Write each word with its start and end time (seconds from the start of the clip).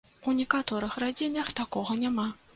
У 0.29 0.31
некаторых 0.37 0.95
радзільнях 1.03 1.53
такога 1.61 2.01
няма. 2.07 2.29